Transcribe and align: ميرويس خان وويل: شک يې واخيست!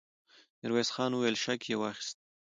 ميرويس 0.59 0.89
خان 0.95 1.11
وويل: 1.13 1.35
شک 1.43 1.61
يې 1.69 1.75
واخيست! 1.79 2.17